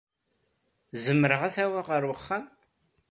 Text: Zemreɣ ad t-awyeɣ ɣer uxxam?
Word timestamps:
Zemreɣ 1.03 1.41
ad 1.43 1.53
t-awyeɣ 1.55 1.85
ɣer 1.89 2.03
uxxam? 2.13 2.45